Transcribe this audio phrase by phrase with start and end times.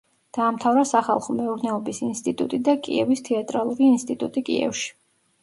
[0.35, 4.91] დაამთავრა სახალხო მეურნეობის ინსტიტუტი და კიევის თეატრალური ინსტიტუტი კიევში.